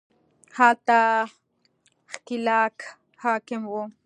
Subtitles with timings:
[0.57, 0.99] هلته
[2.11, 2.77] ښکېلاک
[3.23, 3.83] حاکم وو